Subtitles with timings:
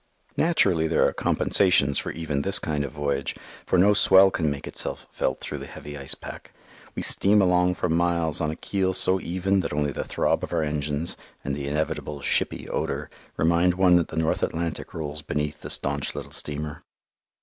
[0.35, 3.35] Naturally, there are compensations for even this kind of voyage,
[3.67, 6.53] for no swell can make itself felt through the heavy ice pack.
[6.95, 10.53] We steam along for miles on a keel so even that only the throb of
[10.53, 15.21] our engines, and the inevitable "ship py" odour, remind one that the North Atlantic rolls
[15.21, 16.81] beneath the staunch little steamer.